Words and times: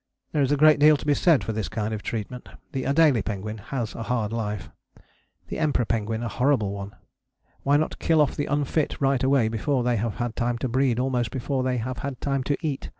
"There 0.32 0.42
is 0.42 0.50
a 0.50 0.56
great 0.56 0.80
deal 0.80 0.96
to 0.96 1.06
be 1.06 1.14
said 1.14 1.44
for 1.44 1.52
this 1.52 1.68
kind 1.68 1.94
of 1.94 2.02
treatment. 2.02 2.48
The 2.72 2.82
Adélie 2.82 3.24
penguin 3.24 3.58
has 3.58 3.94
a 3.94 4.02
hard 4.02 4.32
life: 4.32 4.68
the 5.46 5.60
Emperor 5.60 5.84
penguin 5.84 6.24
a 6.24 6.28
horrible 6.28 6.72
one. 6.72 6.96
Why 7.62 7.76
not 7.76 8.00
kill 8.00 8.20
off 8.20 8.34
the 8.34 8.46
unfit 8.46 9.00
right 9.00 9.22
away, 9.22 9.46
before 9.46 9.84
they 9.84 9.94
have 9.94 10.16
had 10.16 10.34
time 10.34 10.58
to 10.58 10.68
breed, 10.68 10.98
almost 10.98 11.30
before 11.30 11.62
they 11.62 11.76
have 11.76 11.98
had 11.98 12.20
time 12.20 12.42
to 12.50 12.56
eat? 12.66 12.90